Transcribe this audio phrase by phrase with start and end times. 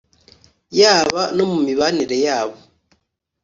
[0.79, 2.57] yaba no mu mibanire yabo